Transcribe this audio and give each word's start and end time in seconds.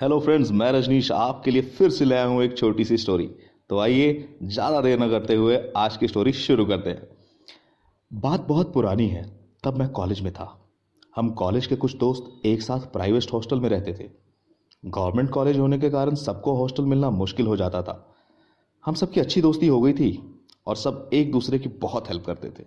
Hello 0.00 0.18
friends 0.20 0.50
मैं 0.50 0.70
रजनीश 0.72 1.10
आपके 1.12 1.50
लिए 1.50 1.62
फिर 1.72 1.90
से 1.90 2.04
लाया 2.04 2.24
हूँ 2.24 2.42
एक 2.42 2.56
छोटी 2.58 2.84
सी 2.84 2.96
स्टोरी 2.96 3.26
तो 3.70 3.78
आइए 3.78 4.36
ज़्यादा 4.44 4.80
देर 4.80 4.98
न 5.00 5.08
करते 5.10 5.34
हुए 5.34 5.58
आज 5.76 5.96
की 5.96 6.08
स्टोरी 6.08 6.32
शुरू 6.32 6.64
करते 6.66 6.90
हैं। 6.90 7.06
बात 8.10 8.46
बहुत 8.48 8.72
पुरानी 8.74 9.06
है, 9.08 9.22
तब 9.64 9.78
मैं 9.78 9.88
कॉलेज 9.90 10.20
में 10.20 10.32
था। 10.32 10.48
हम 11.16 11.30
कॉलेज 11.32 11.66
के 11.66 11.76
कुछ 11.76 11.96
दोस्त 11.96 12.46
एक 12.46 12.62
साथ 12.62 12.90
प्राइवेट 12.92 13.32
हॉस्टल 13.32 13.60
में 13.60 13.68
रहते 13.68 13.92
थे। 13.92 14.08
गवर्नमेंट 14.82 15.30
कॉलेज 15.30 15.58
होने 15.58 15.78
के 15.78 15.90
कारण 15.90 16.14
सबको 16.16 16.56
हॉस्टल 16.56 16.84
मिलना 16.84 17.10
मुश्किल 17.12 17.46
हो 17.46 17.56
जाता 17.56 17.82
था। 17.82 17.98
हम 18.84 18.94
सबकी 18.94 19.20
अच्छी 19.20 19.42
दोस्ती 19.42 19.66
हो 19.66 19.80
गई 19.80 19.92
थी 19.92 20.12
और 20.66 20.76
सब 20.76 21.08
एक 21.12 21.32
दूसरे 21.32 21.58
की 21.58 21.68
बहुत 21.80 22.08
हेल्प 22.08 22.26
करते 22.26 22.50
थे। 22.50 22.66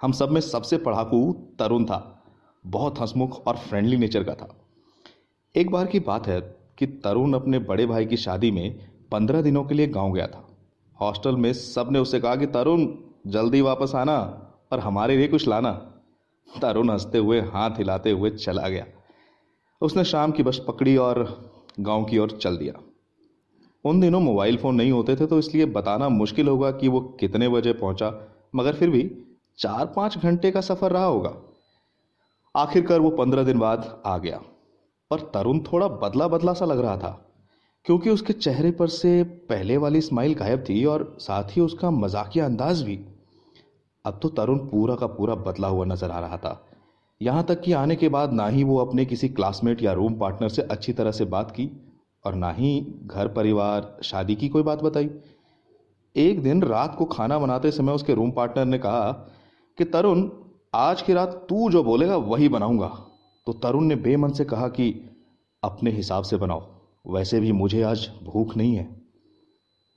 हम 0.00 0.12
सब 0.12 0.30
में 0.30 0.40
सबसे 0.42 0.76
पढ़ाकू 0.78 1.32
तरुण 1.58 1.84
था, 1.84 2.22
बहुत 2.64 3.00
हंसमुख 3.00 3.46
और 3.46 3.56
फ्रेंडली 3.58 3.96
नेचर 3.96 4.24
का 4.24 4.34
था। 4.34 4.54
एक 5.54 5.70
बार 5.70 5.86
की 5.86 5.98
बात 6.00 6.26
है 6.26 6.40
कि 6.78 6.86
तरुण 6.86 7.34
अपने 7.34 7.58
बड़े 7.58 7.86
भाई 7.86 8.06
की 8.06 8.16
शादी 8.16 8.50
में 8.50 8.78
पंद्रह 9.12 9.42
दिनों 9.42 9.64
के 9.64 9.74
लिए 9.74 9.86
गाँव 9.86 10.12
गया 10.12 10.26
था। 10.26 10.48
हॉस्टल 11.00 11.36
में 11.36 11.52
सबने 11.52 11.98
उससे 11.98 12.20
कहा 12.20 12.36
कि 12.36 12.46
तरुण, 12.46 12.86
जल्दी 13.26 13.60
वापस 13.60 13.92
आना 13.94 14.16
और 14.72 14.78
हमारे 14.78 15.16
लिए 15.16 15.28
कुछ 15.28 15.46
लाना। 15.48 15.72
तरुण 16.62 16.90
हँसते 16.90 17.18
हुए 17.18 17.40
हाथ 17.40 17.70
हिलाते 17.70 18.10
हुए 18.10 18.30
चला 18.30 18.68
गया। 18.68 18.86
उसने 19.82 20.04
शाम 20.04 20.32
की 20.32 20.42
बस 20.42 20.60
पकड़ी 20.68 20.96
और 20.96 21.22
गाँव 21.80 22.04
की 22.04 22.18
ओर 22.18 22.30
चल 22.30 22.56
दिया। 22.56 22.74
उन 23.84 24.00
दिनों 24.00 24.20
मोबाइल 24.20 24.56
फ़ोन 24.56 24.74
नहीं 24.74 24.92
होते 24.92 25.16
थे 25.16 25.26
तो 25.26 25.38
इसलिए 25.38 25.66
बताना 25.66 26.08
मुश्किल 26.08 26.48
होगा 26.48 26.70
कि 26.70 26.88
वो 26.88 27.00
कितने 27.20 27.48
बजे 27.48 27.72
पहुँचा, 27.72 28.12
मगर 28.54 28.74
फिर 28.74 28.90
भी 28.90 29.10
चार 29.58 29.86
पाँच 29.86 30.18
घंटे 30.18 30.50
का 30.50 30.60
सफ़र 30.60 30.90
रहा 30.90 31.04
होगा। 31.04 31.34
आखिरकार 32.54 33.00
वो 33.00 33.10
पंद्रह 33.10 33.44
दिन 33.44 33.58
बाद 33.58 34.02
आ 34.06 34.18
गया। 34.18 34.42
पर 35.10 35.20
तरुण 35.34 35.58
थोड़ा 35.62 35.88
बदला 35.88 36.28
बदला 36.28 36.52
सा 36.52 36.64
लग 36.64 36.80
रहा 36.80 36.96
था, 36.96 37.10
क्योंकि 37.86 38.10
उसके 38.10 38.32
चेहरे 38.32 38.70
पर 38.70 38.88
से 38.88 39.22
पहले 39.48 39.76
वाली 39.76 40.00
स्माइल 40.00 40.34
गायब 40.34 40.64
थी 40.68 40.84
और 40.84 41.16
साथ 41.20 41.56
ही 41.56 41.60
उसका 41.60 41.90
मजाकिया 41.92 42.44
अंदाज 42.44 42.82
भी। 42.82 42.98
अब 44.04 44.18
तो 44.22 44.28
तरुण 44.30 44.58
पूरा 44.68 44.94
का 44.94 45.06
पूरा 45.08 45.34
बदला 45.34 45.68
हुआ 45.68 45.84
नज़र 45.84 46.10
आ 46.10 46.18
रहा 46.20 46.36
था। 46.36 46.60
यहाँ 47.20 47.44
तक 47.44 47.60
कि 47.60 47.72
आने 47.74 47.96
के 47.96 48.08
बाद 48.08 48.32
ना 48.32 48.46
ही 48.48 48.64
वो 48.64 48.78
अपने 48.78 49.04
किसी 49.04 49.28
क्लासमेट 49.30 49.82
या 49.82 49.92
रूम 49.92 50.14
पार्टनर 50.14 50.48
से 50.48 50.62
अच्छी 50.62 50.92
तरह 50.92 51.10
से 51.10 51.24
बात 51.26 51.50
की 51.50 51.70
और 52.24 52.34
ना 52.34 52.50
ही 52.52 52.80
घर 53.06 53.28
परिवार, 53.28 53.96
शादी 54.02 54.34
की 54.34 54.48
कोई 54.48 54.62
बात 54.62 54.82
बताई। 54.82 55.10
एक 56.16 56.42
दिन 56.42 56.62
रात 56.62 56.94
को 56.98 57.04
खाना 57.06 57.38
बनाते 57.38 57.70
समय 57.70 57.92
उसके 57.92 58.14
रूम 58.14 58.30
पार्टनर 58.30 58.64
ने 58.64 58.78
कहा 58.78 59.10
कि, 59.78 59.84
तरुण, 59.84 60.28
आज 60.74 61.02
की 61.02 61.12
रात 61.12 61.44
तू 61.48 61.70
जो 61.70 61.82
बोलेगा 61.84 62.16
वही 62.16 62.48
बनाऊँगा। 62.48 62.90
तो 63.46 63.52
तरुण 63.52 63.84
ने 63.84 63.96
बेमन 63.96 64.32
से 64.32 64.44
कहा 64.44 64.68
कि 64.68 64.90
अपने 65.62 65.90
हिसाब 65.90 66.24
से 66.24 66.36
बनाओ, 66.36 66.66
वैसे 67.06 67.40
भी 67.40 67.52
मुझे 67.52 67.82
आज 67.82 68.08
भूख 68.24 68.56
नहीं 68.56 68.74
है। 68.76 68.84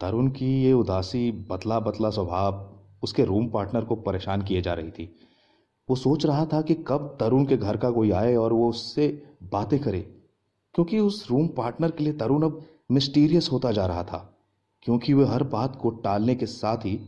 तरुण 0.02 0.30
की 0.30 0.52
ये 0.64 0.73
उदासी 0.73 1.31
बतला 1.50 1.80
बतला 1.80 2.09
स्वभाव 2.09 2.66
उसके 3.03 3.23
रूम 3.25 3.48
पार्टनर 3.50 3.86
को 3.86 3.95
परेशान 3.95 4.42
किए 4.42 4.62
जा 4.62 4.73
रही 4.73 4.92
थी। 4.92 5.09
वो 5.90 5.95
सोच 5.95 6.25
रहा 6.25 6.45
था 6.45 6.62
कि 6.62 6.73
कब 6.88 7.16
तरुण 7.20 7.45
के 7.45 7.58
घर 7.58 7.78
का 7.78 7.90
कोई 7.92 8.12
आए 8.12 8.36
और 8.36 8.53
वो 8.53 8.70
उससे 8.70 9.08
बातें 9.44 9.80
करे, 9.80 10.00
क्योंकि 10.75 11.00
उस 11.00 11.25
रूम 11.30 11.48
पार्टनर 11.48 11.92
के 11.92 12.03
लिए 12.03 12.14
तरुण 12.14 12.44
अब 12.44 12.62
मिस्टीरियस 12.92 13.50
होता 13.52 13.72
जा 13.72 13.86
रहा 13.86 14.03
था, 14.03 14.18
क्योंकि 14.86 15.14
वह 15.14 15.34
हर 15.34 15.44
बात 15.44 15.80
को 15.81 15.90
टालने 16.03 16.36
के 16.36 16.45
साथ 16.45 16.78
ही 16.78 17.00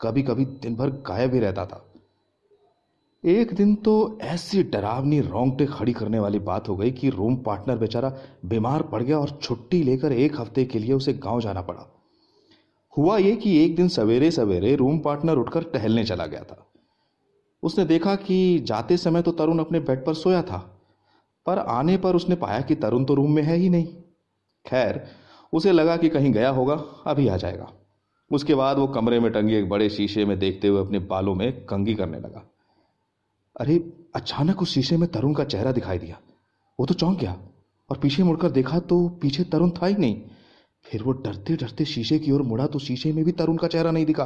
कभी 0.00 0.22
कभी 0.22 0.44
दिन 0.44 0.76
भर 0.76 0.90
गायब 1.06 1.34
ही 1.34 1.40
रहता 1.40 1.66
था। 1.66 1.84
एक 3.24 3.52
दिन 3.54 3.74
तो 3.74 4.18
ऐसी 4.22 4.62
डरावनी 4.62 5.20
रोंगटे 5.20 5.66
खड़ी 5.66 5.92
करने 5.92 6.18
वाली 6.18 6.38
बात 6.38 6.68
हो 6.68 6.74
गई 6.76 6.90
कि 6.90 7.10
रूम 7.10 7.36
पार्टनर 7.36 7.78
बेचारा 7.78 8.12
बीमार 8.44 8.82
पड़ 8.82 9.02
गया 9.02 9.18
और 9.18 9.30
छुट्टी 9.42 9.82
लेकर 9.82 10.12
एक 10.12 10.40
हफ़्ते 10.40 10.64
के 10.64 10.78
लिए 10.78 10.92
उसे 10.92 11.12
गाँव 11.14 11.40
जाना 11.40 11.60
पड़ा। 11.60 11.86
हुआ 12.96 13.16
ये 13.18 13.34
कि 13.36 13.56
एक 13.64 13.76
दिन 13.76 13.88
सवेरे 13.88 14.30
सवेरे 14.30 14.74
रूम 14.76 14.98
पार्टनर 14.98 15.36
उठकर 15.36 15.64
टहलने 15.64 16.04
चला 16.04 16.26
गया 16.26 16.42
था। 16.42 16.66
उसने 17.62 17.84
देखा 17.84 18.14
कि 18.16 18.58
जाते 18.58 18.96
समय 18.96 19.22
तो 19.22 19.32
तरुण 19.32 19.58
अपने 19.58 19.80
बेड 19.80 20.04
पर 20.06 20.14
सोया 20.14 20.42
था, 20.42 20.58
पर 21.46 21.58
आने 21.58 21.96
पर 21.96 22.16
उसने 22.16 22.36
पाया 22.36 22.60
कि 22.60 22.74
तरुण 22.74 23.04
तो 23.04 23.14
रूम 23.14 23.34
में 23.34 23.42
है 23.42 23.56
ही 23.56 23.68
नहीं। 23.68 23.86
खैर, 24.66 25.04
उसे 25.52 25.72
लगा 25.72 25.96
कि 25.96 26.08
कहीं 26.08 26.32
गया 26.32 26.50
होगा, 26.50 26.74
अभी 27.06 27.28
आ 27.28 27.36
जाएगा। 27.36 27.72
उसके 28.30 28.54
बाद 28.54 28.78
वो 28.78 28.86
कमरे 28.86 29.20
में 29.20 29.32
टंगे 29.32 29.58
एक 29.58 29.68
बड़े 29.68 29.88
शीशे 29.90 30.24
में 30.24 30.38
देखते 30.38 30.68
हुए 30.68 30.80
अपने 30.80 30.98
बालों 30.98 31.34
में 31.34 31.64
कंगी 31.66 31.94
करने 31.94 32.18
लगा। 32.18 32.50
अरे, 33.56 33.92
अचानक 34.14 34.62
उस 34.62 34.70
शीशे 34.70 34.96
में 34.96 35.08
तरुण 35.10 35.34
का 35.34 35.44
चेहरा 35.44 35.72
दिखाई 35.72 35.98
दिया। 35.98 36.18
वो 36.78 36.86
तो 36.86 36.94
चौंक 36.94 37.18
गया 37.18 37.36
और 37.90 37.98
पीछे 37.98 38.22
मुड़कर 38.22 38.50
देखा 38.50 38.78
तो 38.78 39.08
पीछे 39.22 39.44
तरुण 39.44 39.70
था 39.70 39.86
ही 39.86 39.94
नहीं। 39.94 40.22
फिर 40.84 41.02
वो 41.02 41.12
डरते 41.12 41.56
डरते 41.56 41.84
शीशे 41.84 42.18
की 42.18 42.32
ओर 42.32 42.42
मुड़ा 42.42 42.66
तो 42.66 42.78
शीशे 42.78 43.12
में 43.12 43.24
भी 43.24 43.32
तरुण 43.32 43.56
का 43.56 43.68
चेहरा 43.68 43.90
नहीं 43.90 44.06
दिखा। 44.06 44.24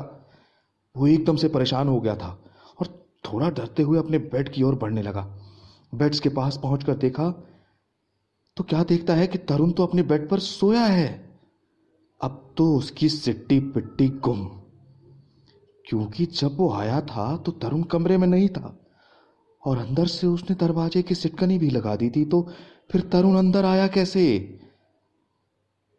वो 0.96 1.06
एकदम 1.06 1.36
से 1.36 1.48
परेशान 1.48 1.88
हो 1.88 2.00
गया 2.00 2.16
था 2.16 2.38
और 2.80 2.86
थोड़ा 3.24 3.50
डरते 3.50 3.82
हुए 3.82 3.98
अपने 3.98 4.18
बेड 4.18 4.48
की 4.48 4.62
ओर 4.62 4.74
बढ़ने 4.74 5.02
लगा। 5.02 5.22
बेड्स 5.94 6.20
के 6.20 6.28
पास 6.28 6.58
पहुंचकर 6.62 6.94
देखा 6.94 7.30
तो 8.56 8.64
क्या 8.64 8.82
देखता 8.84 9.14
है 9.14 9.26
कि 9.26 9.38
तरुण 9.38 9.70
तो 9.70 9.82
अपने 9.82 10.02
बेड 10.02 10.28
पर 10.28 10.38
सोया 10.38 10.84
है? 10.84 11.38
अब 12.20 12.54
तो 12.56 12.74
उसकी 12.76 13.08
सिट्टी 13.08 13.60
पिट्टी 13.60 14.08
गुम। 14.08 14.44
क्योंकि 15.86 16.26
जब 16.26 16.56
वो 16.56 16.72
आया 16.72 17.00
था 17.00 17.36
तो 17.36 17.52
तरुण 17.52 17.82
कमरे 17.82 18.16
में 18.16 18.26
नहीं 18.28 18.48
था। 18.48 18.78
और 19.68 19.78
अंदर 19.78 20.06
से 20.06 20.26
उसने 20.26 20.56
दरवाजे 20.56 21.02
की 21.02 21.14
सिटकनी 21.14 21.58
भी 21.58 21.70
लगा 21.70 21.96
दी 21.96 22.10
थी 22.10 22.24
तो 22.24 22.40
फिर 22.90 23.00
तरुण 23.12 23.36
अंदर 23.38 23.64
आया 23.64 23.86
कैसे? 23.88 24.24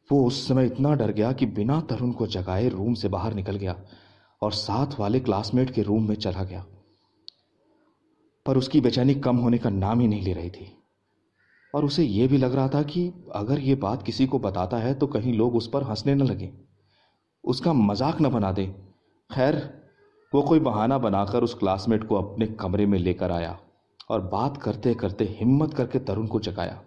वो 0.10 0.24
उस 0.28 0.48
समय 0.48 0.66
इतना 0.66 0.94
डर 0.96 1.12
गया 1.12 1.32
कि 1.32 1.46
बिना 1.48 1.80
तरुण 1.82 2.12
को 2.12 2.28
जगाए 2.28 2.70
रूम 2.70 2.94
से 2.94 3.08
बाहर 3.08 3.34
निकल 3.34 3.56
गया 3.56 3.76
और 4.42 4.52
साथ 4.54 5.00
वाले 5.00 5.20
क्लासमेट 5.20 5.70
के 5.70 5.82
रूम 5.82 6.08
में 6.10 6.16
चला 6.16 6.44
गया। 6.44 6.66
पर 8.46 8.58
उसकी 8.58 8.82
बेचैनी 8.82 9.16
कम 9.16 9.38
होने 9.38 9.58
का 9.58 9.70
नाम 9.70 10.00
ही 10.00 10.08
नहीं 10.08 10.24
ले 10.24 10.34
रही 10.34 10.50
थी। 10.50 10.72
और 11.74 11.86
उसे 11.86 12.04
यह 12.04 12.28
भी 12.28 12.38
लग 12.38 12.56
रहा 12.56 12.68
था 12.68 12.82
कि 12.84 13.12
अगर 13.36 13.60
ये 13.60 13.76
बात 13.76 14.04
किसी 14.04 14.26
को 14.28 14.40
बताता 14.40 14.78
है 14.78 14.94
तो 14.94 15.08
कहीं 15.08 15.34
लोग 15.34 15.56
उस 15.56 15.70
पर 15.70 15.84
हंसने 15.84 16.16
न 16.16 16.22
लगे। 16.22 16.52
उसका 17.44 17.74
मज़ाक 17.74 18.22
न 18.22 18.30
बना 18.30 18.52
दे। 18.52 18.66
खैर 19.30 19.56
वो 20.34 20.42
कोई 20.42 20.60
बहाना 20.60 20.98
बनाकर 20.98 21.44
उस 21.44 21.54
क्लासमेट 21.54 22.04
को 22.04 22.16
अपने 22.16 22.46
कमरे 22.60 22.86
में 22.86 22.98
लेकर 23.00 23.32
आया 23.32 23.58
और 24.10 24.22
बात 24.24 24.58
करते 24.58 24.94
करते 24.94 25.26
हिम्मत 25.40 25.74
करके 25.74 26.00
तरुण 26.00 26.28
को 26.28 26.40
जगाया। 26.40 26.80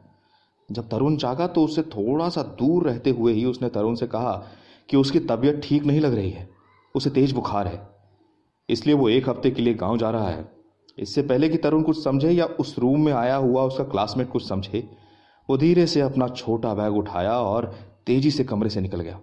जब 0.68 0.88
तरुण 0.88 1.16
जागा 1.16 1.46
तो 1.46 1.64
उससे 1.64 1.82
थोड़ा 1.82 2.28
सा 2.28 2.42
दूर 2.58 2.84
रहते 2.84 3.10
हुए 3.10 3.32
ही 3.32 3.44
उसने 3.44 3.68
तरुण 3.68 3.94
से 3.94 4.06
कहा 4.06 4.32
कि 4.88 4.96
उसकी 4.96 5.20
तबीयत 5.20 5.60
ठीक 5.64 5.84
नहीं 5.84 6.00
लग 6.00 6.14
रही 6.14 6.30
है, 6.30 6.48
उसे 6.94 7.10
तेज 7.10 7.32
बुखार 7.32 7.66
है। 7.66 7.80
इसलिए 8.68 8.94
वो 8.94 9.08
एक 9.08 9.28
हफ़्ते 9.28 9.50
के 9.50 9.62
लिए 9.62 9.74
गाँव 9.74 9.98
जा 9.98 10.10
रहा 10.10 10.28
है। 10.28 10.46
इससे 10.98 11.22
पहले 11.22 11.48
कि 11.48 11.56
तरुण 11.56 11.82
कुछ 11.82 12.02
समझे 12.04 12.30
या 12.30 12.44
उस 12.60 12.78
रूम 12.78 13.04
में 13.04 13.12
आया 13.12 13.36
हुआ 13.36 13.62
उसका 13.62 13.84
क्लासमेट 13.84 14.30
कुछ 14.30 14.48
समझे, 14.48 14.88
वो 15.48 15.56
धीरे 15.56 15.86
से 15.86 16.00
अपना 16.00 16.28
छोटा 16.28 16.74
बैग 16.74 16.96
उठाया 16.96 17.38
और 17.40 17.72
तेज़ी 18.06 18.30
से 18.30 18.44
कमरे 18.44 18.70
से 18.70 18.80
निकल 18.80 19.00
गया। 19.00 19.20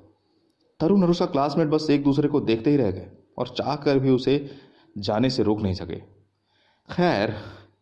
तरुण 0.80 1.03
और 1.03 1.09
उसका 1.09 1.25
क्लासमेट 1.25 1.68
बस 1.68 1.88
एक 1.90 2.03
दूसरे 2.03 2.28
को 2.28 2.40
देखते 2.41 2.72
ही 2.72 2.78
रह 2.78 2.91
गए। 2.91 3.09
और 3.39 3.47
चाह 3.47 3.75
कर 3.75 4.00
भी 4.00 4.09
उसे 4.09 4.50
जाने 4.97 5.29
से 5.29 5.44
रोक 5.44 5.61
नहीं 5.61 5.73
सके। 5.73 6.00
खैर, 6.89 7.35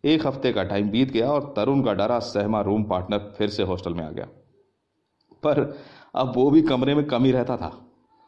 एक 0.06 0.26
हफ़्ते 0.28 0.52
का 0.54 0.64
टाइम 0.64 0.90
बीत 0.90 1.12
गया 1.12 1.32
और 1.32 1.54
तरुण 1.56 1.84
का 1.84 1.94
डरा 1.94 2.20
सहमा 2.20 2.62
रूम 2.62 2.84
पार्टनर 2.84 3.34
फिर 3.38 3.50
से 3.50 3.64
हॉस्टल 3.64 3.94
में 3.94 4.04
आ 4.06 4.10
गया। 4.10 4.26
पर 5.44 5.60
अब 6.16 6.32
वो 6.36 6.50
भी 6.52 6.62
कमरे 6.62 6.96
में 6.96 7.06
कम 7.06 7.26
ही 7.26 7.32
रहता 7.32 7.58
था 7.58 7.72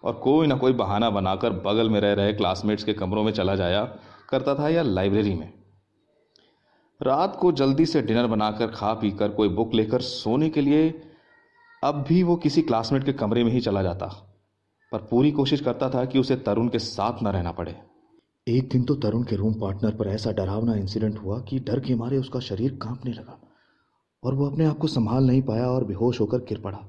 और 0.04 0.14
कोई 0.14 0.48
ना 0.48 0.56
कोई 0.56 0.74
बहाना 0.74 1.10
बनाकर 1.10 1.54
बगल 1.54 1.90
में 1.90 2.00
रह 2.02 2.14
रहे 2.14 2.34
क्लासमेट्स 2.34 2.84
के 2.84 2.94
कमरों 2.94 3.24
में 3.24 3.32
चला 3.32 3.56
जाया 3.56 3.84
करता 4.30 4.56
था 4.56 4.70
या 4.70 4.82
लाइब्रेरी 4.82 5.34
में। 5.36 5.52
रात 7.02 7.36
को 7.36 7.52
जल्दी 7.52 7.86
से 7.86 8.02
डिनर 8.02 8.28
बनाकर 8.28 8.68
खा 8.68 8.94
पीकर 8.94 9.30
कोई 9.30 9.50
बुक 9.50 9.74
लेकर 9.74 10.02
सोने 10.02 10.50
के 10.50 10.62
लिए 10.62 10.90
अब 11.84 12.04
भी 12.08 12.24
वो 12.24 12.36
किसी 12.36 12.62
क्लासमेट 12.62 13.04
के 13.04 13.14
कमरे 13.14 13.44
में 13.44 13.52
ही 13.52 13.62
चला 13.62 13.84
जाता। 13.84 14.29
पर 14.92 15.00
पूरी 15.02 15.32
कोशिश 15.32 15.62
करता 15.62 15.90
था 15.90 16.06
कि 16.06 16.20
उसे 16.20 16.36
तरुण 16.36 16.68
के 16.68 16.80
साथ 16.80 17.24
न 17.24 17.28
रहना 17.28 17.52
पड़े। 17.52 17.76
एक 18.48 18.70
दिन 18.70 18.84
तो 18.84 18.96
तरुण 18.96 19.24
के 19.24 19.36
रूम 19.36 19.54
पार्टनर 19.54 19.96
पर 19.96 20.08
ऐसा 20.08 20.32
डरावना 20.32 20.76
इंसिडेंट 20.76 21.18
हुआ 21.18 21.40
कि 21.40 21.60
डर 21.60 21.80
के 21.80 21.96
मारे 21.96 22.18
उसका 22.18 22.40
शरीर 22.40 22.78
कांपने 22.82 23.12
लगा 23.12 23.40
और 24.24 24.36
वो 24.36 24.50
अपने 24.50 24.66
आप 24.66 24.78
को 24.78 24.88
संभाल 24.88 25.24
नहीं 25.24 25.42
पाया 25.42 25.68
और 25.68 25.84
बेहोश 25.84 26.20
होकर 26.20 26.38
गिर 26.40 26.62
पड़ा। 26.62 26.80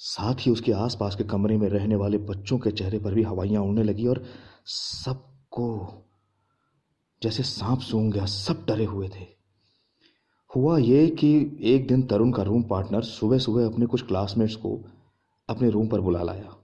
साथ 0.00 0.34
ही 0.40 0.50
उसके 0.50 0.72
आसपास 0.72 1.16
के 1.16 1.24
कमरे 1.24 1.56
में 1.56 1.68
रहने 1.68 1.96
वाले 1.96 2.18
बच्चों 2.18 2.58
के 2.58 2.70
चेहरे 2.70 2.98
पर 2.98 3.14
भी 3.14 3.22
हवाइयाँ 3.22 3.62
उड़ने 3.62 3.82
लगी 3.82 4.06
और 4.06 4.22
सबको 4.66 6.04
जैसे 7.22 7.42
सांप 7.42 7.80
सूंघ 7.80 8.12
गया, 8.14 8.24
सब 8.24 8.64
डरे 8.68 8.84
हुए 8.84 9.08
थे। 9.08 9.26
हुआ 10.56 10.78
ये 10.78 11.06
कि 11.06 11.58
एक 11.62 11.86
दिन 11.86 12.02
तरुण 12.02 12.32
का 12.32 12.42
रूम 12.42 12.62
पार्टनर 12.62 13.02
सुबह 13.02 13.38
सुबह 13.38 13.66
अपने 13.66 13.86
कुछ 13.86 14.02
क्लासमेट्स 14.02 14.56
को 14.56 14.78
अपने 15.48 15.70
रूम 15.70 15.88
पर 15.88 16.00
बुला 16.00 16.22
लाया। 16.22 16.54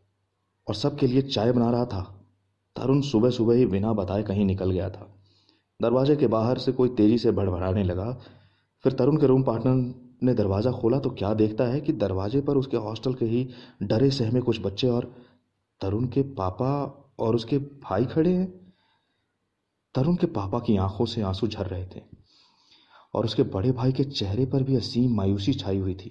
और 0.68 0.74
सबके 0.74 1.06
लिए 1.06 1.22
चाय 1.22 1.52
बना 1.52 1.70
रहा 1.70 1.84
था। 1.84 2.02
तरुण 2.76 3.00
सुबह 3.02 3.30
सुबह 3.30 3.54
ही 3.54 3.66
बिना 3.66 3.92
बताए 3.92 4.22
कहीं 4.22 4.44
निकल 4.44 4.70
गया 4.70 4.88
था। 4.90 5.10
दरवाजे 5.80 6.16
के 6.16 6.26
बाहर 6.26 6.58
से 6.58 6.72
कोई 6.72 6.88
तेज़ी 6.88 7.18
से 7.18 7.32
भड़बड़ाने 7.32 7.82
लगा। 7.84 8.10
फिर 8.84 8.92
तरुण 8.92 9.16
के 9.16 9.26
रूम 9.26 9.42
पार्टनर 9.42 9.94
ने 10.22 10.34
दरवाज़ा 10.34 10.70
खोला 10.72 10.98
तो 10.98 11.10
क्या 11.10 11.32
देखता 11.34 11.64
है 11.64 11.80
कि 11.80 11.92
दरवाजे 11.94 12.40
पर 12.40 12.56
उसके 12.56 12.76
हॉस्टल 12.76 13.14
के 13.14 13.24
ही 13.24 13.48
डरे 13.82 14.10
सहमे 14.10 14.40
कुछ 14.40 14.60
बच्चे 14.60 14.88
और 14.88 15.12
तरुण 15.80 16.06
के 16.06 16.22
पापा 16.34 16.70
और 17.18 17.34
उसके 17.34 17.58
भाई 17.58 18.04
खड़े 18.06 18.32
हैं। 18.32 18.46
तरुण 19.94 20.16
के 20.16 20.26
पापा 20.28 20.58
की 20.58 20.76
आँखों 20.76 21.06
से 21.06 21.22
आँसू 21.22 21.48
झर 21.48 21.66
रहे 21.66 21.84
थे 21.86 22.02
और 23.14 23.24
उसके 23.24 23.42
बड़े 23.44 23.72
भाई 23.72 23.92
के 23.92 24.04
चेहरे 24.04 24.46
पर 24.46 24.62
भी 24.62 24.76
असीम 24.76 25.14
मायूसी 25.16 25.52
छाई 25.54 25.78
हुई 25.78 25.94
थी। 25.94 26.10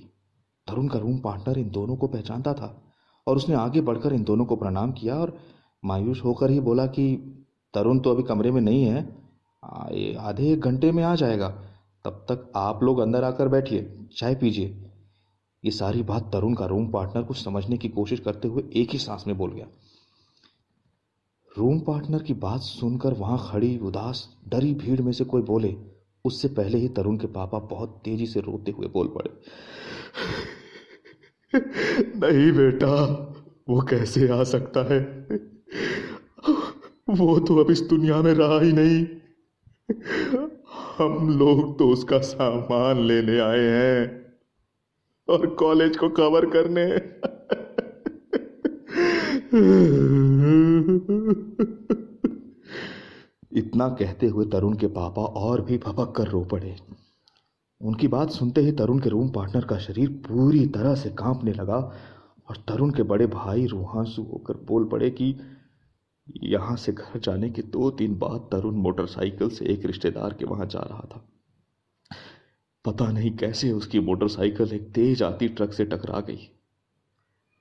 तरुण 0.68 0.88
का 0.88 1.00
रूम 1.00 1.18
पार्टनर 1.20 1.58
इन 1.60 1.70
दोनों 1.70 1.96
को 1.96 2.08
पहचानता 2.08 2.54
था। 2.54 2.68
और 3.28 3.38
उसने 3.38 3.56
आगे 3.56 3.82
बढ़कर 3.82 4.14
इन 4.14 4.24
दोनों 4.24 4.46
को 4.46 4.56
प्रणाम 4.56 4.92
किया 4.92 5.16
और 5.16 5.40
मायूस 5.86 6.22
होकर 6.24 6.50
ही 6.50 6.60
बोला 6.60 6.86
कि, 6.86 7.16
तरुण 7.74 8.00
तो 8.00 8.12
अभी 8.12 8.24
कमरे 8.24 8.52
में 8.52 8.62
नहीं 8.62 8.84
है। 8.84 9.16
आधे 10.20 10.52
एक 10.52 10.62
घंटे 10.62 10.92
में 10.92 11.04
आ 11.04 11.16
जाएगा। 11.16 11.50
तब 12.06 12.12
तक 12.12 12.52
आप 12.56 12.84
लोग 12.84 13.00
अंदर 13.00 13.24
आकर 13.24 13.48
बैठिए, 13.48 14.00
चाय 14.18 14.36
पीजिए। 14.36 14.80
ये 15.66 15.72
सारी 15.72 16.04
बात 16.04 16.32
तरुण 16.34 16.54
का 16.54 16.66
रूम 16.66 16.88
पार्टनर 16.88 17.24
कुछ 17.24 17.44
समझने 17.44 17.78
की 17.78 17.90
कोशिश 17.90 18.20
करते 18.20 18.48
हुए 18.48 18.64
एक 18.76 18.92
ही 18.92 18.98
सांस 18.98 19.24
में 19.28 19.38
बोल 19.38 19.52
गया। 19.52 19.66
रूम 21.58 21.80
पार्टनर 21.80 22.24
की 22.24 22.34
बात 22.34 22.62
सुनकर 22.62 23.14
वहाँ 23.14 23.50
खड़ी 23.52 23.78
उदास, 23.78 24.38
डरी 24.48 24.74
भीड़ 24.74 25.02
में 25.02 25.12
से 25.12 25.24
कोई 25.24 25.42
बोले, 25.42 25.76
उससे 26.26 26.48
पहले 26.48 26.78
ही 26.78 26.88
तरुण 26.88 27.18
के 27.18 27.28
पापा 27.28 27.60
बहुत 27.60 28.02
तेज़ी 28.06 28.28
से 28.28 28.40
रोते 28.40 28.72
हुए 28.72 28.88
बोल 28.88 29.08
पड़े। 29.08 29.30
नहीं 31.56 32.52
बेटा, 32.52 32.94
वो 33.70 33.82
कैसे 33.82 34.28
आ 34.28 34.44
सकता 34.44 34.94
है? 34.94 35.00
वो 37.10 37.40
तो 37.40 37.58
अब 37.64 37.72
इस 37.72 37.82
दुनिया 37.82 38.22
में 38.22 38.34
रहा 38.34 38.60
ही 38.60 38.72
नहीं। 38.72 39.06
हम 40.98 41.40
लोग 41.40 41.80
तो 41.80 41.90
उसका 41.90 42.18
सामान 42.20 43.00
लेने 43.00 43.40
आए 43.40 43.64
हैं 43.64 44.26
और 45.28 45.48
कॉलेज 45.48 45.98
को 45.98 46.10
कवर 46.10 46.46
करने। 46.46 46.86
इतना 53.54 53.90
कहते 53.90 54.28
हुए 54.28 54.46
तरुण 54.46 54.74
के 54.74 54.88
पापा 54.88 55.22
और 55.22 55.62
भी 55.62 55.78
भपक 55.78 56.14
कर 56.18 56.28
रो 56.28 56.44
पड़े। 56.44 56.76
उनकी 57.84 58.08
बात 58.08 58.30
सुनते 58.30 58.62
ही 58.62 58.72
तरुण 58.72 59.00
के 59.00 59.10
रूम 59.10 59.30
पार्टनर 59.30 59.66
का 59.66 59.78
शरीर 59.78 60.10
पूरी 60.28 60.66
तरह 60.68 60.96
से 60.96 61.10
कांपने 61.10 61.54
लगा 61.54 61.78
और 62.50 62.58
तरुण 62.68 62.92
के 62.92 63.04
बड़े 63.04 63.28
भाई 63.28 63.66
रूहांसु 63.66 64.22
होकर 64.22 64.58
बोल 64.58 64.86
पड़े 64.86 65.10
कि 65.10 65.36
यहाँ 66.44 66.76
से 66.76 66.92
घर 66.92 67.20
जाने 67.20 67.50
के 67.50 67.62
दो 67.62 67.90
दिन 67.92 68.16
बाद 68.20 68.48
तरुण 68.52 68.76
मोटरसाइकिल 68.76 69.50
से 69.50 69.66
एक 69.66 69.86
रिश्तेदार 69.86 70.34
के 70.34 70.46
वहाँ 70.46 70.66
जा 70.66 70.80
रहा 70.80 71.08
था। 71.14 71.24
पता 72.86 73.12
नहीं 73.12 73.32
कैसे 73.38 73.72
उसकी 73.72 74.00
मोटरसाइकिल 74.00 74.74
एक 74.74 74.90
तेज 74.92 75.24
आती 75.24 75.48
ट्रक 75.48 75.74
से 75.74 75.86
टकरा 75.86 76.20
गई 76.20 76.50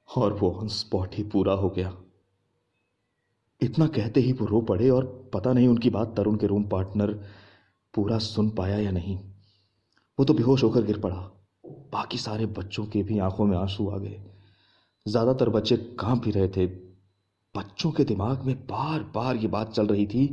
और 0.08 0.32
वो 0.32 0.50
ऑन 0.52 0.68
स्पॉट 0.68 1.14
ही 1.14 1.22
पूरा 1.22 1.52
हो 1.52 1.68
गया। 1.68 1.92
इतना 3.60 3.86
कहते 3.86 4.20
ही 4.20 4.32
वो 4.32 4.46
रो 4.46 4.60
पड़े 4.60 4.88
और 4.90 5.30
पता 5.34 5.52
नहीं 5.52 5.68
उनकी 5.68 5.90
बात 5.90 6.14
तरुण 6.16 6.36
के 6.36 6.46
रूम 6.46 6.64
पार्टनर 6.64 7.12
पूरा 7.94 8.18
सुन 8.18 8.50
पाया 8.50 8.78
या 8.78 8.90
नहीं। 8.90 9.18
वो 10.18 10.24
तो 10.24 10.34
बेहोश 10.34 10.62
होकर 10.62 10.82
गिर 10.82 10.98
पड़ा। 10.98 11.16
बाकी 11.92 12.18
सारे 12.18 12.46
बच्चों 12.46 12.84
के 12.86 13.02
भी 13.02 13.18
आँखों 13.18 13.46
में 13.46 13.56
आँसू 13.58 13.88
आ 13.90 13.98
गए। 13.98 14.20
ज़्यादातर 15.06 15.48
बच्चे 15.48 15.76
काँप 15.76 16.22
भी 16.22 16.30
रहे 16.30 16.48
थे। 16.48 16.66
बच्चों 17.54 17.90
के 17.90 18.04
दिमाग 18.04 18.42
में 18.42 18.54
बार 18.66 19.02
बार 19.02 19.36
ये 19.36 19.48
बात 19.48 19.72
चल 19.72 19.86
रही 19.86 20.06
थी, 20.06 20.26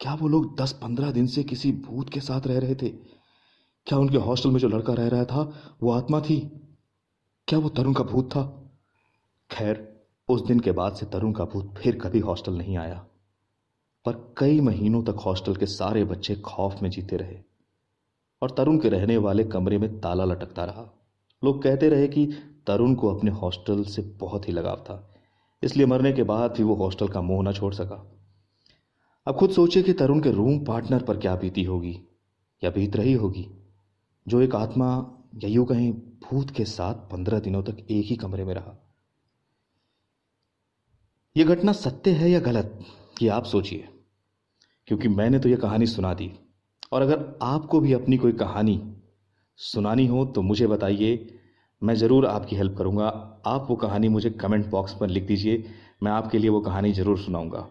क्या 0.00 0.14
वो 0.14 0.28
लोग 0.28 0.60
दस 0.60 0.72
पंद्रह 0.72 1.10
दिन 1.10 1.26
से 1.26 1.42
किसी 1.44 1.72
भूत 1.72 2.10
के 2.10 2.20
साथ 2.20 2.46
रह 2.46 2.58
रहे 2.58 2.74
थे? 2.74 2.88
क्या 3.86 3.98
उनके 3.98 4.16
हॉस्टल 4.16 4.50
में 4.50 4.60
जो 4.60 4.68
लड़का 4.68 4.94
रह 4.94 5.08
रहा 5.08 5.24
था, 5.24 5.52
वो 5.82 5.90
आत्मा 5.90 6.20
थी? 6.20 6.40
क्या 7.48 7.58
वो 7.58 7.68
तरुण 7.68 7.92
का 7.92 8.04
भूत 8.04 8.30
था? 8.30 8.42
खैर, 9.50 10.04
उस 10.28 10.46
दिन 10.46 10.60
के 10.60 10.72
बाद 10.72 10.94
से 10.94 11.06
तरुण 11.06 11.32
का 11.32 11.44
भूत 11.44 11.74
फिर 11.78 11.98
कभी 11.98 12.18
हॉस्टल 12.18 12.52
नहीं 12.52 12.76
आया। 12.76 13.06
पर 14.04 14.34
कई 14.38 14.60
महीनों 14.60 15.02
तक 15.02 15.16
हॉस्टल 15.26 15.56
के 15.56 15.66
सारे 15.66 16.04
बच्चे 16.04 16.34
खौफ 16.36 16.82
में 16.82 16.90
जीते 16.90 17.16
रहे। 17.16 17.53
और 18.44 18.50
तरुण 18.50 18.78
के 18.78 18.88
रहने 18.88 19.16
वाले 19.18 19.44
कमरे 19.46 19.78
में 19.78 20.00
ताला 20.00 20.24
लटकता 20.24 20.64
रहा। 20.64 20.82
लोग 21.42 21.62
कहते 21.62 21.88
रहे 21.88 22.08
कि 22.08 22.26
तरुण 22.66 22.94
को 22.94 23.14
अपने 23.14 23.30
हॉस्टल 23.32 23.82
से 23.84 24.02
बहुत 24.20 24.48
ही 24.48 24.52
लगाव 24.52 24.76
था, 24.80 24.96
इसलिए 25.62 25.86
मरने 25.86 26.12
के 26.12 26.22
बाद 26.22 26.54
भी 26.56 26.62
वो 26.62 26.74
हॉस्टल 26.74 27.08
का 27.08 27.20
मोह 27.22 27.42
न 27.44 27.52
छोड़ 27.52 27.72
सका। 27.74 27.96
अब 29.26 29.36
खुद 29.36 29.50
सोचिए 29.50 29.82
कि 29.82 29.92
तरुण 29.92 30.20
के 30.20 30.30
रूम 30.30 30.58
पार्टनर 30.64 31.02
पर 31.02 31.16
क्या 31.16 31.34
बीती 31.36 31.64
होगी, 31.64 31.98
या 32.62 32.70
बीत 32.70 32.96
रही 32.96 33.12
होगी, 33.14 33.46
जो 34.26 34.40
एक 34.40 34.54
आत्मा 34.54 34.90
या 35.42 35.50
यूँ 35.50 35.66
कहीं 35.66 35.92
भूत 36.24 36.50
के 36.50 36.64
साथ 36.64 37.10
पंद्रह 37.10 37.38
दिनों 37.40 37.62
तक 37.62 37.76
एक 37.80 38.06
ही 38.06 38.16
कमरे 38.16 38.44
में 38.44 38.54
रहा। 38.54 38.76
यह 41.36 41.44
घटना 41.46 41.72
सत्य 41.72 42.10
है 42.12 42.30
या 42.30 42.40
गलत, 42.42 42.78
ये 43.22 43.28
आप 43.28 43.44
सोचिए, 43.46 43.88
क्योंकि 44.88 45.08
मैंने 45.10 45.38
तो 45.38 45.48
यह 45.48 45.56
कहानी 45.56 45.86
सुना 45.86 46.14
दी। 46.14 46.32
और 46.94 47.02
अगर 47.02 47.24
आपको 47.42 47.80
भी 47.80 47.92
अपनी 47.92 48.16
कोई 48.16 48.32
कहानी 48.32 48.80
सुनानी 49.58 50.06
हो 50.06 50.24
तो 50.24 50.42
मुझे 50.42 50.66
बताइए। 50.66 51.38
मैं 51.82 51.94
ज़रूर 51.94 52.26
आपकी 52.26 52.56
हेल्प 52.56 52.76
करूँगा। 52.78 53.06
आप 53.46 53.66
वो 53.70 53.76
कहानी 53.76 54.08
मुझे 54.08 54.30
कमेंट 54.30 54.66
बॉक्स 54.70 54.94
पर 54.94 55.08
लिख 55.08 55.26
दीजिए। 55.26 55.64
मैं 56.02 56.12
आपके 56.12 56.38
लिए 56.38 56.50
वो 56.50 56.60
कहानी 56.60 56.92
ज़रूर 56.92 57.18
सुनाऊँगा। 57.18 57.66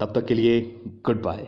तब 0.00 0.12
तक 0.14 0.26
के 0.26 0.34
लिए, 0.34 0.60
गुड 1.06 1.22
बाय। 1.22 1.46